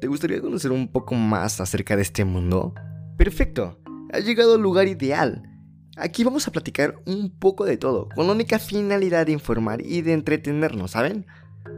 [0.00, 2.72] ¿Te gustaría conocer un poco más acerca de este mundo?
[3.16, 3.80] Perfecto,
[4.12, 5.42] has llegado al lugar ideal.
[5.96, 10.02] Aquí vamos a platicar un poco de todo, con la única finalidad de informar y
[10.02, 11.26] de entretenernos, ¿saben?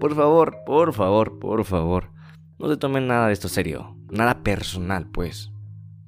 [0.00, 2.10] Por favor, por favor, por favor,
[2.58, 5.50] no se tomen nada de esto serio, nada personal, pues.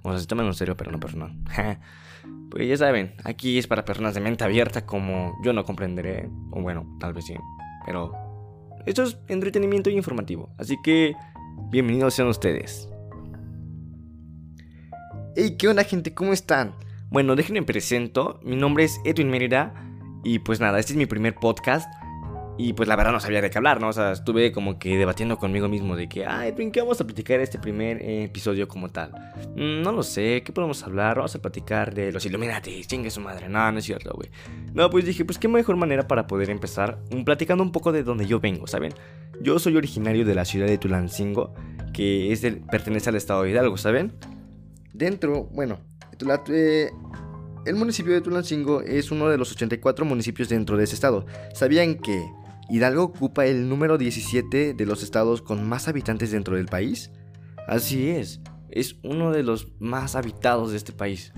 [0.02, 1.34] O sea, se tomen en serio, pero no personal.
[2.51, 6.60] pues ya saben, aquí es para personas de mente abierta como yo no comprenderé, o
[6.60, 7.37] bueno, tal vez sí,
[7.87, 8.12] pero
[8.84, 11.15] esto es entretenimiento y informativo, así que
[11.70, 12.88] bienvenidos sean ustedes.
[15.37, 16.15] Hey, ¿qué onda gente?
[16.15, 16.75] ¿Cómo están?
[17.11, 19.75] Bueno, déjenme presento, mi nombre es Edwin Mérida
[20.25, 21.92] y pues nada, este es mi primer podcast
[22.59, 23.88] y pues la verdad no sabía de qué hablar, ¿no?
[23.88, 27.05] O sea, estuve como que debatiendo conmigo mismo de que, ah, Edwin, ¿qué vamos a
[27.06, 29.11] platicar este primer eh, episodio como tal?
[29.56, 31.16] Mm, no lo sé, ¿qué podemos hablar?
[31.16, 33.48] Vamos a platicar de los Illuminati, chingue su madre.
[33.48, 34.30] No, no es cierto, güey.
[34.75, 38.03] No, pues dije, pues qué mejor manera para poder empezar um, platicando un poco de
[38.03, 38.92] donde yo vengo, ¿saben?
[39.42, 41.55] Yo soy originario de la ciudad de Tulancingo,
[41.92, 44.12] que es pertenece al estado de Hidalgo, ¿saben?
[44.92, 45.80] Dentro, bueno,
[46.48, 46.91] eh,
[47.67, 51.27] el municipio de Tulancingo es uno de los 84 municipios dentro de ese estado.
[51.55, 52.25] ¿Sabían que
[52.72, 57.11] Hidalgo ocupa el número 17 de los estados con más habitantes dentro del país.
[57.69, 61.33] Así es, es uno de los más habitados de este país.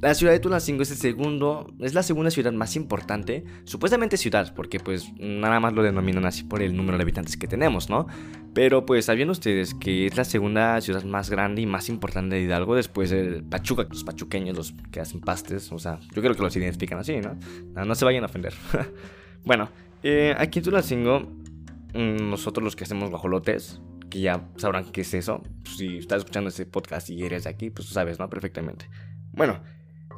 [0.00, 4.54] La ciudad de Tulancingo es el segundo, es la segunda ciudad más importante, supuestamente ciudad,
[4.54, 8.06] porque pues nada más lo denominan así por el número de habitantes que tenemos, ¿no?
[8.52, 12.42] Pero pues sabían ustedes que es la segunda ciudad más grande y más importante de
[12.42, 16.42] Hidalgo después de Pachuca, los pachuqueños, los que hacen pastes, o sea, yo creo que
[16.42, 17.38] los identifican así, ¿no?
[17.84, 18.52] No, se vayan a ofender.
[19.44, 19.70] bueno,
[20.02, 21.20] eh, aquí en Tulancingo,
[21.94, 23.80] mm, nosotros los que hacemos guajolotes,
[24.10, 25.42] que ya sabrán qué es eso.
[25.62, 28.28] Pues, si estás escuchando este podcast y eres de aquí, pues tú sabes, ¿no?
[28.28, 28.88] Perfectamente.
[29.32, 29.60] Bueno,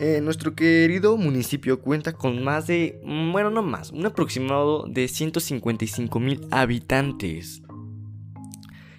[0.01, 5.09] eh, nuestro querido municipio cuenta con más de, mm, bueno, no más, un aproximado de
[5.09, 7.63] 155 mil habitantes.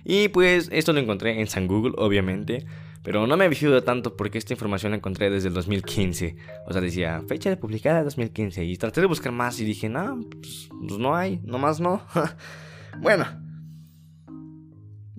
[0.03, 2.65] Y pues esto lo encontré en San Google, obviamente.
[3.03, 6.35] Pero no me fijado tanto porque esta información la encontré desde el 2015.
[6.67, 8.65] O sea, decía fecha de publicada 2015.
[8.65, 12.01] Y traté de buscar más y dije, no, pues, pues no hay, nomás no.
[13.01, 13.25] bueno,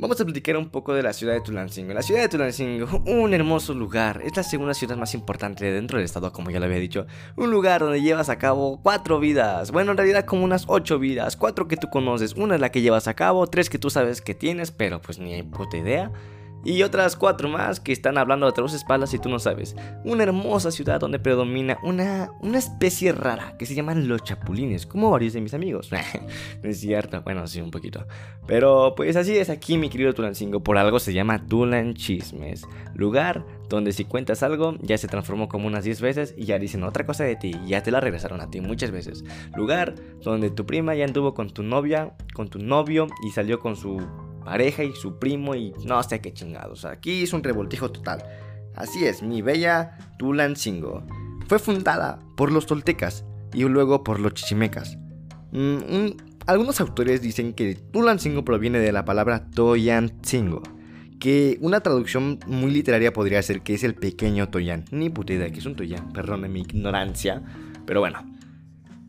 [0.00, 1.92] Vamos a platicar un poco de la ciudad de Tulancingo.
[1.92, 4.22] La ciudad de Tulancingo, un hermoso lugar.
[4.24, 7.06] Es la segunda ciudad más importante dentro del estado, como ya lo había dicho.
[7.36, 9.72] Un lugar donde llevas a cabo cuatro vidas.
[9.72, 11.36] Bueno, en realidad como unas ocho vidas.
[11.36, 12.32] Cuatro que tú conoces.
[12.32, 15.18] Una es la que llevas a cabo, tres que tú sabes que tienes, pero pues
[15.18, 16.10] ni hay puta idea
[16.64, 19.76] y otras cuatro más que están hablando a tus espaldas y tú no sabes.
[20.04, 25.10] Una hermosa ciudad donde predomina una, una especie rara que se llaman los chapulines, como
[25.10, 25.90] varios de mis amigos.
[26.62, 28.06] no es cierto, bueno, sí, un poquito.
[28.46, 30.60] Pero pues así es aquí, mi querido Tulancingo.
[30.60, 32.66] Por algo se llama Tulan Chismes.
[32.94, 36.82] Lugar donde si cuentas algo ya se transformó como unas 10 veces y ya dicen
[36.82, 39.24] otra cosa de ti y ya te la regresaron a ti muchas veces.
[39.56, 43.76] Lugar donde tu prima ya anduvo con tu novia, con tu novio y salió con
[43.76, 44.00] su
[44.40, 46.84] pareja y su primo y no sé qué chingados.
[46.84, 48.22] Aquí es un revoltijo total.
[48.74, 51.02] Así es, mi bella Tulancingo.
[51.48, 54.98] Fue fundada por los toltecas y luego por los chichimecas.
[55.52, 56.10] Mm,
[56.46, 60.62] algunos autores dicen que Tulancingo proviene de la palabra Toyancingo,
[61.18, 64.84] que una traducción muy literaria podría ser que es el pequeño Toyan.
[64.90, 67.42] Ni puta idea que es un Toyan, perdone mi ignorancia,
[67.84, 68.29] pero bueno.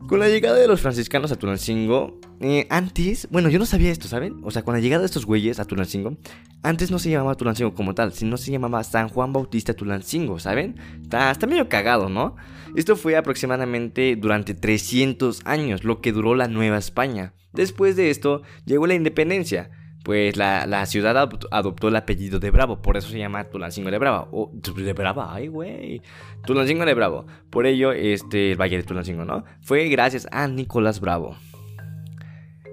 [0.08, 4.08] Con la llegada de los franciscanos a Tulancingo, eh, antes, bueno, yo no sabía esto,
[4.08, 4.40] ¿saben?
[4.42, 6.16] O sea, con la llegada de estos güeyes a Tulancingo,
[6.62, 10.76] antes no se llamaba Tulancingo como tal, sino se llamaba San Juan Bautista Tulancingo, ¿saben?
[11.02, 12.36] Está, está medio cagado, ¿no?
[12.74, 17.32] Esto fue aproximadamente durante 300 años, lo que duró la Nueva España.
[17.52, 19.70] Después de esto, llegó la independencia.
[20.04, 24.28] Pues la, ciudad adoptó el apellido de Bravo, por eso se llama Tulancingo de Bravo.
[24.32, 26.02] Oh, de Brava, ay, güey.
[26.44, 27.24] Tulancingo de Bravo.
[27.50, 29.44] Por ello, este, el Valle de Tulancingo, ¿no?
[29.60, 31.36] Fue gracias a Nicolás Bravo.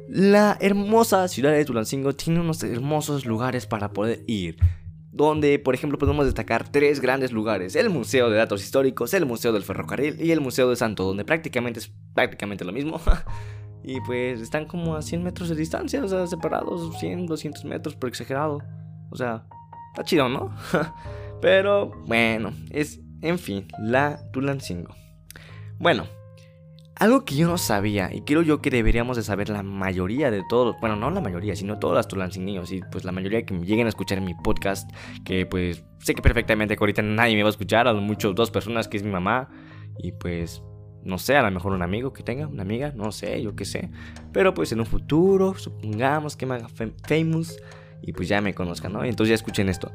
[0.07, 4.57] La hermosa ciudad de Tulancingo tiene unos hermosos lugares para poder ir.
[5.11, 9.53] Donde, por ejemplo, podemos destacar tres grandes lugares: el Museo de Datos Históricos, el Museo
[9.53, 12.99] del Ferrocarril y el Museo de Santo, donde prácticamente es prácticamente lo mismo.
[13.83, 17.95] y pues están como a 100 metros de distancia, o sea, separados 100, 200 metros
[17.95, 18.61] por exagerado.
[19.09, 19.45] O sea,
[19.91, 20.55] está chido, ¿no?
[21.41, 24.93] Pero bueno, es, en fin, la Tulancingo.
[25.79, 26.05] Bueno,
[26.99, 30.43] algo que yo no sabía y creo yo que deberíamos de saber la mayoría de
[30.49, 33.85] todos, bueno, no la mayoría, sino todas las niños y pues la mayoría que lleguen
[33.85, 34.91] a escuchar en mi podcast,
[35.23, 38.33] que pues sé que perfectamente que ahorita nadie me va a escuchar, a lo mucho
[38.33, 39.49] dos personas que es mi mamá
[39.97, 40.61] y pues
[41.03, 43.65] no sé, a lo mejor un amigo que tenga, una amiga, no sé, yo qué
[43.65, 43.89] sé,
[44.31, 46.67] pero pues en un futuro, supongamos que me haga
[47.07, 47.57] famous
[48.01, 49.05] y pues ya me conozcan, ¿no?
[49.05, 49.91] Y entonces ya escuchen esto.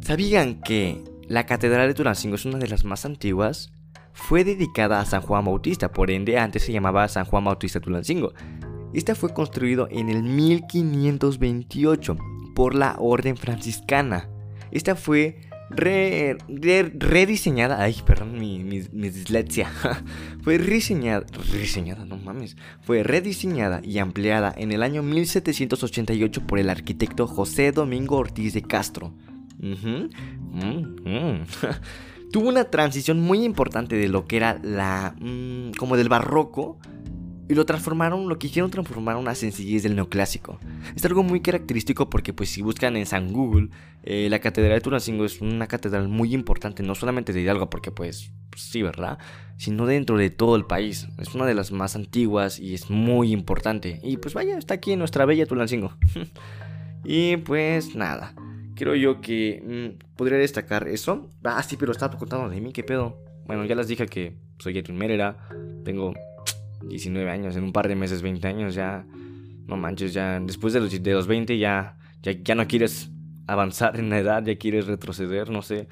[0.00, 3.72] ¿Sabían que la Catedral de Tulancingo es una de las más antiguas?
[4.12, 8.32] fue dedicada a San Juan Bautista, por ende antes se llamaba San Juan Bautista Tulancingo.
[8.92, 12.16] Esta fue construido en el 1528
[12.54, 14.28] por la Orden Franciscana.
[14.70, 15.40] Esta fue
[15.76, 17.82] rediseñada.
[17.82, 19.70] Ay, perdón, mi, mi, dislexia.
[20.42, 22.04] fue rediseñada.
[22.04, 22.56] No mames.
[22.82, 28.62] Fue rediseñada y ampliada en el año 1788 por el arquitecto José Domingo Ortiz de
[28.62, 29.12] Castro.
[32.32, 35.14] Tuvo una transición muy importante de lo que era la.
[35.20, 36.78] Mm, como del barroco
[37.48, 40.58] y lo transformaron, lo que hicieron transformar una sencillez del neoclásico.
[40.94, 43.68] Es algo muy característico porque pues si buscan en San Google,
[44.04, 47.90] eh, la Catedral de Tulancingo es una catedral muy importante, no solamente de Hidalgo, porque
[47.90, 49.18] pues, sí, ¿verdad?
[49.56, 51.08] Sino dentro de todo el país.
[51.18, 54.00] Es una de las más antiguas y es muy importante.
[54.02, 55.92] Y pues vaya, está aquí en nuestra bella Tulancingo.
[57.04, 58.34] y pues nada,
[58.76, 59.62] creo yo que
[59.98, 61.28] mm, podría destacar eso.
[61.44, 63.18] Ah, sí, pero estaba contando de mí, ¿qué pedo?
[63.46, 65.36] Bueno, ya les dije que soy Edwin Merera,
[65.84, 66.14] tengo
[66.88, 69.04] 19 años, en un par de meses 20 años, ya,
[69.66, 73.10] no manches, ya después de los, de los 20 ya, ya, ya no quieres
[73.46, 75.88] avanzar en la edad, ya quieres retroceder, no sé.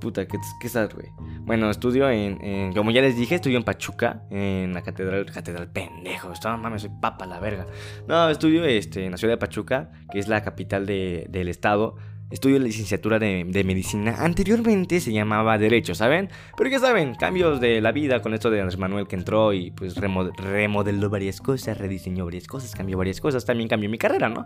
[0.00, 1.08] Puta, ¿qué, qué sabes, güey?
[1.40, 6.30] Bueno, estudio en, como ya les dije, estudio en Pachuca, en la catedral, catedral pendejo,
[6.30, 7.66] estaba mames, soy papa la verga.
[8.06, 11.96] No, estudio este, en la ciudad de Pachuca, que es la capital de, del estado.
[12.30, 14.16] Estudio la licenciatura de, medicina.
[14.18, 16.28] Anteriormente se llamaba Derecho, ¿saben?
[16.58, 19.70] Pero ya saben, cambios de la vida con esto de Andrés Manuel que entró y
[19.70, 23.46] pues remodeló varias cosas, rediseñó varias cosas, cambió varias cosas.
[23.46, 24.44] También cambió mi carrera, ¿no?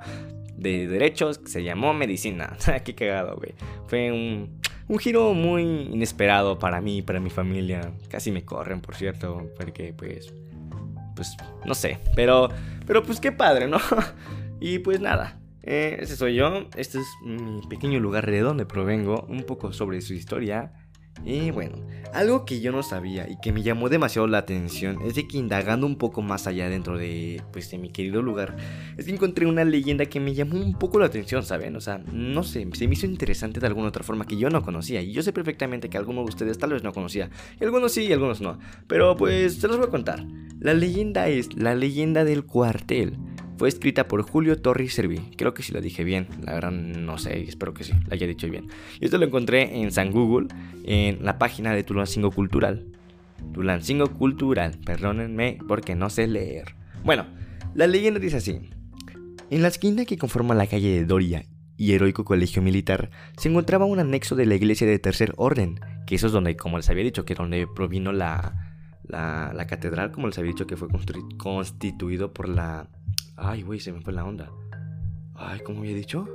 [0.57, 2.57] De Derechos se llamó Medicina.
[2.85, 3.55] Qué cagado, güey.
[3.89, 7.93] Fue un, un giro muy inesperado para mí para mi familia.
[8.09, 10.33] Casi me corren, por cierto, porque pues.
[11.17, 11.99] Pues no sé.
[12.15, 12.49] Pero.
[12.87, 13.79] Pero pues qué padre, ¿no?
[14.61, 15.42] y pues nada.
[15.63, 20.01] Eh, ese soy yo, este es mi pequeño lugar de donde provengo, un poco sobre
[20.01, 20.73] su historia.
[21.25, 21.77] Y bueno,
[22.13, 25.37] algo que yo no sabía y que me llamó demasiado la atención es de que
[25.37, 28.57] indagando un poco más allá dentro de, pues, de mi querido lugar,
[28.97, 31.77] es que encontré una leyenda que me llamó un poco la atención, ¿saben?
[31.77, 34.63] O sea, no sé, se me hizo interesante de alguna otra forma que yo no
[34.63, 35.01] conocía.
[35.01, 37.31] Y yo sé perfectamente que alguno de ustedes tal vez no conocía.
[37.61, 38.59] Y algunos sí y algunos no.
[38.89, 40.27] Pero pues se los voy a contar.
[40.59, 43.17] La leyenda es la leyenda del cuartel.
[43.57, 45.19] Fue escrita por Julio Torres Serví.
[45.37, 46.27] Creo que sí la dije bien.
[46.43, 48.69] La verdad no sé, espero que sí, la haya dicho bien.
[49.01, 50.49] Y esto lo encontré en San Google,
[50.85, 52.87] en la página de Tulancingo Cultural.
[53.53, 56.75] Tulancingo Cultural, perdónenme porque no sé leer.
[57.05, 57.27] Bueno,
[57.75, 58.71] la leyenda dice así.
[59.51, 61.45] En la esquina que conforma la calle de Doria
[61.77, 66.15] y Heroico Colegio Militar se encontraba un anexo de la iglesia de Tercer Orden, que
[66.15, 68.73] eso es donde, como les había dicho, que donde provino la,
[69.05, 70.89] la, la catedral, como les había dicho, que fue
[71.37, 72.89] constituido por la
[73.37, 74.51] Ay, güey, se me fue la onda.
[75.35, 76.29] Ay, ¿cómo había dicho?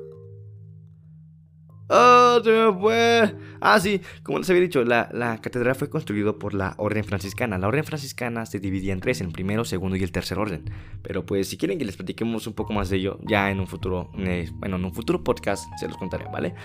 [1.89, 3.33] ¡Oh, se me fue!
[3.61, 7.57] Ah, sí, como les había dicho, la, la, catedral fue construida por la Orden Franciscana.
[7.57, 10.65] La Orden Franciscana se dividía en tres, en primero, segundo y el tercer orden.
[11.01, 13.67] Pero pues, si quieren que les platiquemos un poco más de ello, ya en un
[13.67, 16.55] futuro, eh, bueno, en un futuro podcast se los contaré, ¿vale?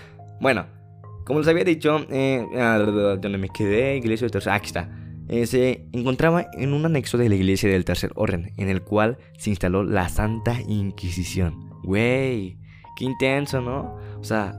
[0.40, 0.67] Bueno,
[1.25, 5.02] como les había dicho, eh, ah, donde me quedé, iglesia de tercer, aquí está.
[5.29, 9.19] Eh, se encontraba en un anexo de la iglesia del Tercer Orden, en el cual
[9.39, 11.71] se instaló la Santa Inquisición.
[11.83, 12.59] Güey,
[12.97, 13.97] qué intenso, ¿no?
[14.19, 14.55] O sea,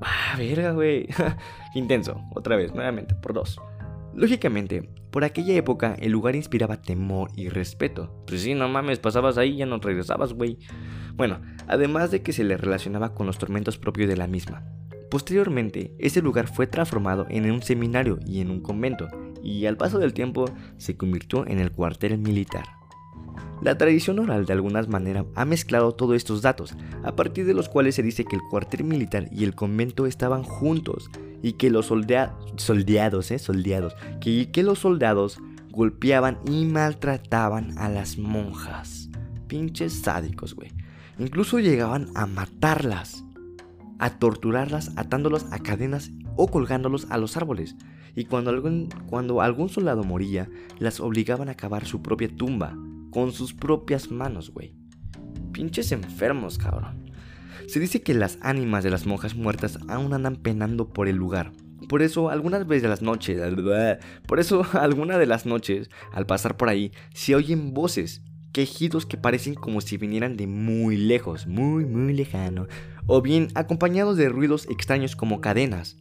[0.00, 1.06] ah, verga, güey.
[1.72, 3.60] qué intenso, otra vez, nuevamente, por dos.
[4.14, 8.24] Lógicamente, por aquella época el lugar inspiraba temor y respeto.
[8.26, 10.58] Pues sí, no mames, pasabas ahí y ya no regresabas, güey.
[11.14, 14.64] Bueno, además de que se le relacionaba con los tormentos propios de la misma.
[15.10, 19.08] Posteriormente, ese lugar fue transformado en un seminario y en un convento,
[19.42, 22.64] y al paso del tiempo se convirtió en el cuartel militar.
[23.60, 27.68] La tradición oral de alguna manera ha mezclado todos estos datos, a partir de los
[27.68, 31.10] cuales se dice que el cuartel militar y el convento estaban juntos
[31.42, 35.40] y que los soldados, eh, soldados, que, que los soldados
[35.70, 39.08] golpeaban y maltrataban a las monjas.
[39.48, 40.72] Pinches sádicos, güey.
[41.18, 43.24] Incluso llegaban a matarlas,
[43.98, 47.74] a torturarlas atándolas a cadenas o colgándolos a los árboles
[48.14, 50.48] y cuando algún, cuando algún soldado moría,
[50.78, 52.76] las obligaban a cavar su propia tumba,
[53.10, 54.74] con sus propias manos, güey.
[55.52, 57.10] Pinches enfermos, cabrón.
[57.66, 61.52] Se dice que las ánimas de las monjas muertas aún andan penando por el lugar.
[61.88, 63.40] Por eso, algunas veces de las noches,
[64.26, 68.22] por eso, algunas de las noches, al pasar por ahí, se oyen voces,
[68.52, 72.66] quejidos que parecen como si vinieran de muy lejos, muy, muy lejano,
[73.06, 75.96] o bien acompañados de ruidos extraños como cadenas,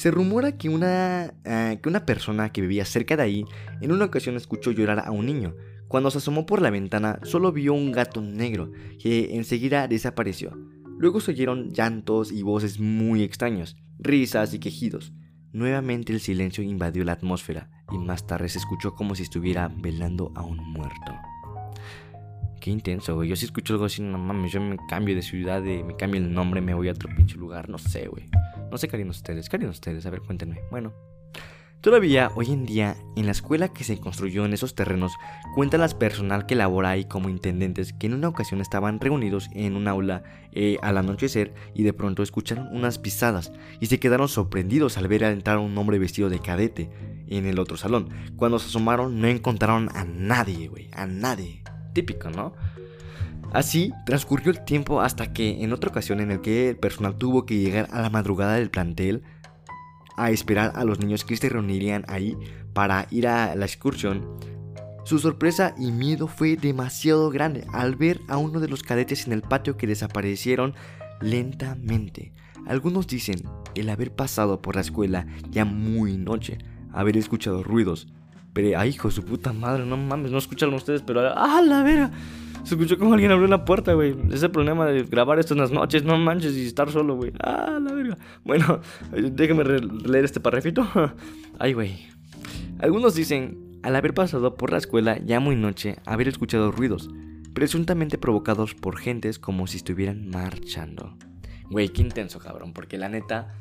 [0.00, 3.44] se rumora que una, ah, que una persona que vivía cerca de ahí
[3.82, 5.54] en una ocasión escuchó llorar a un niño.
[5.88, 10.56] Cuando se asomó por la ventana solo vio un gato negro que enseguida desapareció.
[10.98, 15.12] Luego se oyeron llantos y voces muy extraños, risas y quejidos.
[15.52, 20.32] Nuevamente el silencio invadió la atmósfera y más tarde se escuchó como si estuviera velando
[20.34, 21.12] a un muerto.
[22.58, 23.28] Qué intenso, güey.
[23.28, 26.22] Yo sí escucho algo así, no mames, yo me cambio de ciudad, de, me cambio
[26.22, 28.30] el nombre, me voy a otro pinche lugar, no sé, güey.
[28.70, 30.60] No sé qué harían ustedes, qué harían ustedes, a ver, cuéntenme.
[30.70, 30.92] Bueno.
[31.80, 35.12] Todavía hoy en día, en la escuela que se construyó en esos terrenos,
[35.54, 39.76] cuentan las personal que labora ahí como intendentes que en una ocasión estaban reunidos en
[39.76, 40.22] un aula
[40.52, 43.50] eh, al anochecer y de pronto escucharon unas pisadas
[43.80, 46.90] y se quedaron sorprendidos al ver entrar a un hombre vestido de cadete
[47.28, 48.10] en el otro salón.
[48.36, 51.62] Cuando se asomaron no encontraron a nadie, güey, a nadie.
[51.94, 52.52] Típico, ¿no?
[53.52, 57.46] Así transcurrió el tiempo hasta que en otra ocasión en el que el personal tuvo
[57.46, 59.22] que llegar a la madrugada del plantel,
[60.16, 62.36] a esperar a los niños que se reunirían ahí
[62.74, 64.38] para ir a la excursión,
[65.04, 69.32] su sorpresa y miedo fue demasiado grande al ver a uno de los cadetes en
[69.32, 70.74] el patio que desaparecieron
[71.20, 72.32] lentamente.
[72.66, 73.42] Algunos dicen
[73.74, 76.58] el haber pasado por la escuela ya muy noche,
[76.92, 78.06] haber escuchado ruidos.
[78.52, 82.10] Pero, ay, hijo su puta madre, no mames, no escucharon ustedes, pero, ah, la vera.
[82.64, 84.14] Se escuchó como alguien abrió la puerta, güey.
[84.32, 87.32] Ese problema de grabar esto en las noches, no manches, y estar solo, güey.
[87.40, 88.18] Ah, la verga.
[88.44, 88.80] Bueno,
[89.12, 90.86] déjame leer este parrafito.
[91.58, 92.06] Ay, güey.
[92.78, 97.08] Algunos dicen, al haber pasado por la escuela ya muy noche, haber escuchado ruidos,
[97.54, 101.16] presuntamente provocados por gentes como si estuvieran marchando.
[101.70, 103.54] Güey, qué intenso, cabrón, porque la neta,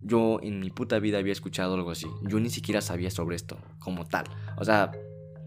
[0.00, 2.06] yo en mi puta vida había escuchado algo así.
[2.22, 4.26] Yo ni siquiera sabía sobre esto, como tal.
[4.56, 4.92] O sea,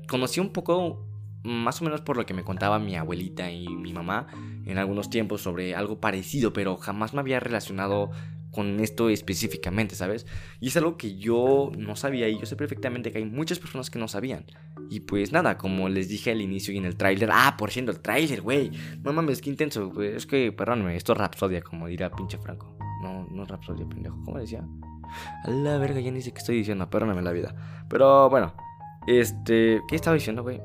[0.08, 1.07] conocí un poco
[1.44, 4.28] más o menos por lo que me contaba mi abuelita y mi mamá
[4.66, 8.12] en algunos tiempos sobre algo parecido, pero jamás me había relacionado
[8.52, 10.26] con esto específicamente, ¿sabes?
[10.60, 13.90] Y es algo que yo no sabía y yo sé perfectamente que hay muchas personas
[13.90, 14.46] que no sabían.
[14.90, 17.92] Y pues nada, como les dije al inicio y en el tráiler, ah, por cierto,
[17.92, 18.72] el tráiler, güey.
[19.04, 20.16] No mames, qué intenso, güey.
[20.16, 22.76] Es que, perdóname, esto es Rapsodia, como dirá pinche Franco.
[23.02, 24.18] No, no es Rapsodia, pendejo.
[24.24, 24.66] ¿Cómo decía?
[25.44, 27.54] A la verga, ya ni sé qué estoy diciendo, perdóname la vida.
[27.90, 28.56] Pero bueno,
[29.08, 30.62] este, ¿qué estaba diciendo, güey?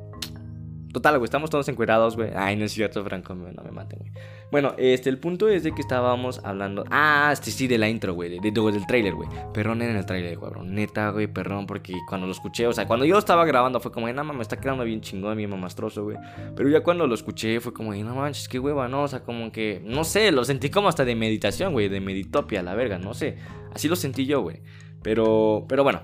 [0.93, 2.31] Total, güey, estamos todos encuerados, güey.
[2.37, 4.13] Ay, no es cierto, Franco, no me maten, güey.
[4.51, 6.85] Bueno, este, el punto es de que estábamos hablando.
[6.91, 8.39] Ah, este sí, de la intro, güey.
[8.39, 9.27] De, del trailer, güey.
[9.55, 13.07] Perdón en el trailer, güey, Neta, güey, perdón, porque cuando lo escuché, o sea, cuando
[13.07, 16.19] yo estaba grabando fue como, no me está quedando bien chingón, bien mamastroso, güey.
[16.55, 19.05] Pero ya cuando lo escuché fue como, no manches, qué hueva, ¿no?
[19.05, 22.63] O sea, como que, no sé, lo sentí como hasta de meditación, güey, de meditopia,
[22.63, 23.39] la verga, no sé.
[23.75, 24.61] Así lo sentí yo, güey.
[25.03, 26.03] Pero, pero bueno.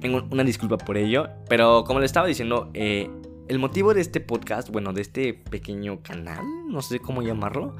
[0.00, 1.28] Tengo una disculpa por ello.
[1.48, 3.08] Pero como le estaba diciendo, eh
[3.52, 7.76] el motivo de este podcast, bueno, de este pequeño canal, no sé cómo llamarlo,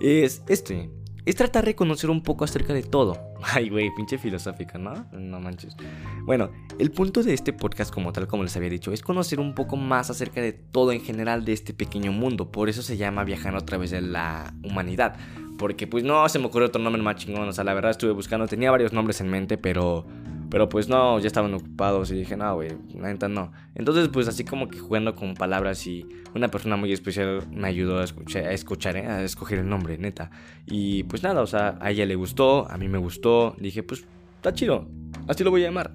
[0.00, 0.88] es este.
[1.26, 3.18] Es tratar de conocer un poco acerca de todo.
[3.42, 4.94] Ay, güey, pinche filosófica, ¿no?
[5.12, 5.76] No manches.
[6.24, 9.54] Bueno, el punto de este podcast, como tal, como les había dicho, es conocer un
[9.54, 12.50] poco más acerca de todo en general de este pequeño mundo.
[12.50, 15.16] Por eso se llama Viajando a través de la humanidad.
[15.58, 17.46] Porque, pues, no se me ocurrió otro nombre más chingón.
[17.46, 20.06] O sea, la verdad estuve buscando, tenía varios nombres en mente, pero
[20.50, 23.52] pero pues no, ya estaban ocupados y dije, no, güey, la neta no.
[23.74, 28.00] Entonces, pues así como que jugando con palabras y una persona muy especial me ayudó
[28.00, 29.06] a escuchar, ¿eh?
[29.06, 30.30] a escoger el nombre, neta.
[30.66, 33.54] Y pues nada, o sea, a ella le gustó, a mí me gustó.
[33.58, 34.04] Dije, pues
[34.36, 34.88] está chido,
[35.28, 35.92] así lo voy a llamar.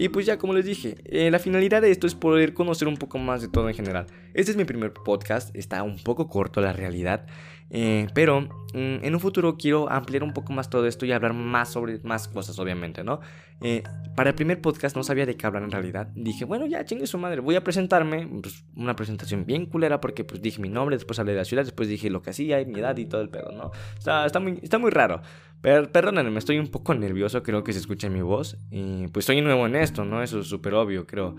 [0.00, 2.98] Y pues ya como les dije, eh, la finalidad de esto es poder conocer un
[2.98, 4.06] poco más de todo en general.
[4.34, 7.26] Este es mi primer podcast, está un poco corto la realidad,
[7.70, 11.34] eh, pero mm, en un futuro quiero ampliar un poco más todo esto y hablar
[11.34, 13.20] más sobre más cosas, obviamente, ¿no?
[13.60, 13.82] Eh,
[14.14, 16.08] para el primer podcast no sabía de qué hablar en realidad.
[16.14, 20.24] Dije, bueno, ya chingue su madre, voy a presentarme, pues una presentación bien culera porque
[20.24, 22.78] pues dije mi nombre, después hablé de la ciudad, después dije lo que hacía, mi
[22.78, 23.70] edad y todo el pedo, ¿no?
[23.96, 25.22] Está, está, muy, está muy raro.
[25.60, 28.56] Pero, perdónenme, estoy un poco nervioso, creo que se escucha mi voz.
[28.70, 30.22] Y pues soy nuevo en esto, ¿no?
[30.22, 31.34] Eso es súper obvio, creo.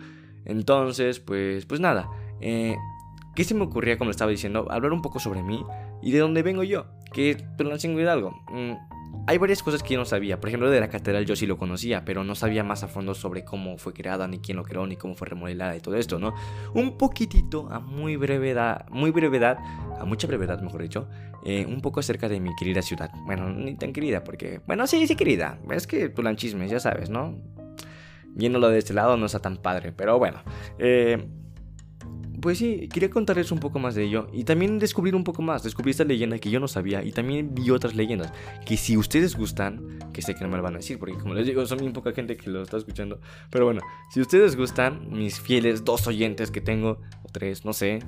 [0.45, 2.09] Entonces, pues, pues nada.
[2.41, 2.75] Eh,
[3.35, 4.67] ¿Qué se me ocurría, como estaba diciendo?
[4.69, 5.63] Hablar un poco sobre mí
[6.01, 8.31] y de dónde vengo yo, que es Tulancingo Hidalgo.
[8.51, 8.73] Mm,
[9.27, 10.39] hay varias cosas que yo no sabía.
[10.39, 13.13] Por ejemplo, de la catedral yo sí lo conocía, pero no sabía más a fondo
[13.13, 16.19] sobre cómo fue creada, ni quién lo creó, ni cómo fue remodelada y todo esto,
[16.19, 16.33] ¿no?
[16.73, 19.59] Un poquitito, a muy brevedad, muy brevedad,
[19.99, 21.07] a mucha brevedad, mejor dicho,
[21.45, 23.11] eh, un poco acerca de mi querida ciudad.
[23.25, 25.59] Bueno, ni tan querida, porque, bueno, sí, sí querida.
[25.71, 27.37] Es que chismes, ya sabes, ¿no?
[28.35, 30.39] Viéndolo de este lado no está tan padre, pero bueno.
[30.77, 31.27] Eh,
[32.41, 35.63] pues sí, quería contarles un poco más de ello y también descubrir un poco más.
[35.63, 38.31] Descubrí esta leyenda que yo no sabía y también vi otras leyendas
[38.65, 41.33] que si ustedes gustan, que sé que no me lo van a decir porque como
[41.33, 43.19] les digo, son muy poca gente que lo está escuchando.
[43.49, 43.81] Pero bueno,
[44.11, 47.99] si ustedes gustan, mis fieles dos oyentes que tengo, o tres, no sé,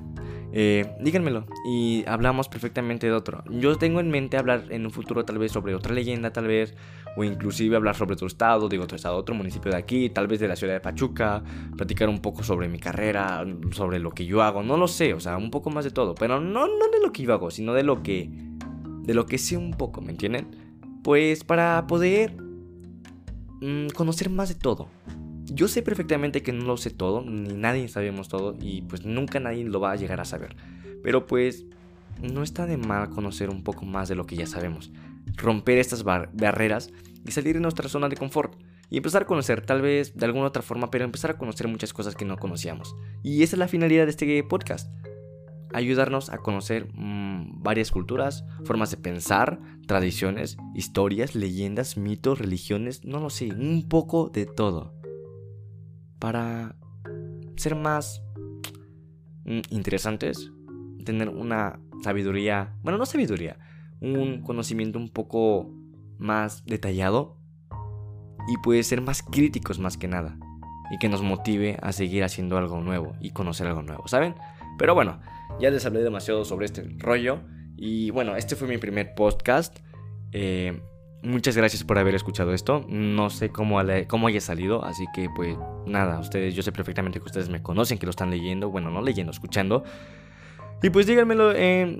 [0.52, 3.42] eh, díganmelo y hablamos perfectamente de otro.
[3.50, 6.74] Yo tengo en mente hablar en un futuro tal vez sobre otra leyenda, tal vez
[7.16, 10.40] o inclusive hablar sobre otro estado, digo otro estado, otro municipio de aquí, tal vez
[10.40, 11.42] de la ciudad de Pachuca,
[11.76, 15.20] platicar un poco sobre mi carrera, sobre lo que yo hago, no lo sé, o
[15.20, 17.74] sea, un poco más de todo, pero no, no de lo que yo hago, sino
[17.74, 18.30] de lo que,
[19.02, 20.48] de lo que sé un poco, ¿me entienden?
[21.02, 22.36] Pues para poder
[23.60, 24.88] mm, conocer más de todo.
[25.44, 29.40] yo sé perfectamente que no lo sé todo, ni nadie sabemos todo, y pues nunca
[29.40, 30.56] nadie lo va a llegar a saber.
[31.02, 31.66] Pero pues
[32.22, 34.92] no está de mal conocer un poco más de lo que ya sabemos,
[35.36, 36.90] romper estas barreras
[37.26, 38.54] y salir de nuestra zona de confort
[38.92, 41.94] y empezar a conocer, tal vez de alguna otra forma, pero empezar a conocer muchas
[41.94, 42.94] cosas que no conocíamos.
[43.22, 44.92] Y esa es la finalidad de este podcast.
[45.72, 53.18] Ayudarnos a conocer mm, varias culturas, formas de pensar, tradiciones, historias, leyendas, mitos, religiones, no
[53.18, 54.92] lo sé, un poco de todo.
[56.18, 56.76] Para
[57.56, 58.22] ser más
[59.46, 60.52] mm, interesantes,
[61.02, 63.58] tener una sabiduría, bueno, no sabiduría,
[64.02, 65.70] un conocimiento un poco
[66.18, 67.41] más detallado
[68.48, 70.36] y puede ser más críticos más que nada
[70.90, 74.34] y que nos motive a seguir haciendo algo nuevo y conocer algo nuevo, ¿saben?
[74.78, 75.20] Pero bueno,
[75.60, 77.40] ya les hablé demasiado sobre este rollo
[77.76, 79.78] y bueno, este fue mi primer podcast.
[80.32, 80.80] Eh,
[81.22, 82.84] muchas gracias por haber escuchado esto.
[82.88, 85.56] No sé cómo, cómo haya salido, así que pues
[85.86, 89.02] nada, ustedes, yo sé perfectamente que ustedes me conocen, que lo están leyendo, bueno, no
[89.02, 89.84] leyendo, escuchando.
[90.82, 91.52] Y pues díganmelo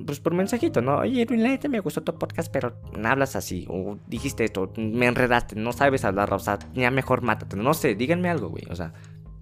[0.05, 0.99] pues por mensajito, ¿no?
[0.99, 2.75] Oye, neta me gustó tu podcast, pero
[3.05, 3.65] hablas así.
[3.69, 7.57] O dijiste esto, me enredaste, no sabes hablar, o sea, ya mejor mátate.
[7.57, 8.65] No sé, díganme algo, güey.
[8.71, 8.93] O sea,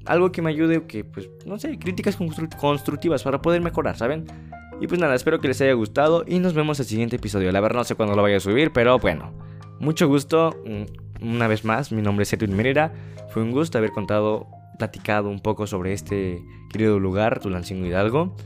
[0.05, 2.19] algo que me ayude que, pues, no sé, críticas
[2.61, 4.27] constructivas para poder mejorar, ¿saben?
[4.81, 7.53] Y pues nada, espero que les haya gustado y nos vemos el siguiente episodio.
[7.53, 9.33] La verdad no sé cuándo lo vaya a subir, pero bueno.
[9.79, 10.57] Mucho gusto.
[10.67, 12.93] Mm, una vez más, mi nombre es Edwin Merera.
[13.31, 14.47] Fue un gusto haber contado,
[14.79, 18.37] platicado un poco sobre este querido lugar, Tulancingo Hidalgo.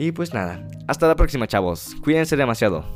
[0.00, 2.86] Y pues nada, hasta la próxima chavos, cuídense demasiado.